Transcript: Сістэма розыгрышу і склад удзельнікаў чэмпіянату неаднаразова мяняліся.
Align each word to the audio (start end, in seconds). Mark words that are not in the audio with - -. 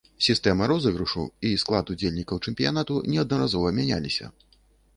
Сістэма 0.27 0.69
розыгрышу 0.71 1.25
і 1.49 1.51
склад 1.65 1.93
удзельнікаў 1.95 2.41
чэмпіянату 2.47 2.99
неаднаразова 3.13 3.77
мяняліся. 3.81 4.33